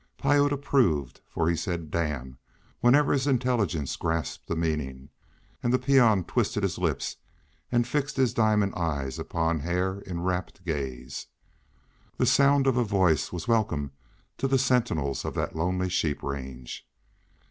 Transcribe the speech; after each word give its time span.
Piute 0.17 0.51
approved, 0.51 1.21
for 1.29 1.47
he 1.47 1.55
said 1.55 1.91
"damn" 1.91 2.39
whenever 2.79 3.13
his 3.13 3.27
intelligence 3.27 3.95
grasped 3.95 4.49
a 4.49 4.55
meaning, 4.55 5.09
and 5.61 5.71
the 5.71 5.77
peon 5.77 6.23
twisted 6.23 6.63
his 6.63 6.79
lips 6.79 7.17
and 7.71 7.87
fixed 7.87 8.17
his 8.17 8.33
diamond 8.33 8.73
eyes 8.73 9.19
upon 9.19 9.59
Hare 9.59 9.99
in 9.99 10.23
rapt 10.23 10.65
gaze. 10.65 11.27
The 12.17 12.25
sound 12.25 12.65
of 12.65 12.77
a 12.77 12.83
voice 12.83 13.31
was 13.31 13.47
welcome 13.47 13.91
to 14.39 14.47
the 14.47 14.57
sentinels 14.57 15.23
of 15.23 15.35
that 15.35 15.55
lonely 15.55 15.87
sheep 15.89 16.23
range. 16.23 16.89